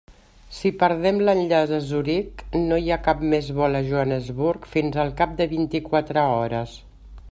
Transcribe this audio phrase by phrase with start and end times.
[0.59, 5.17] Si perdem l'enllaç a Zuric, no hi ha cap més vol a Johannesburg fins al
[5.21, 6.79] cap de vint-i-quatre hores.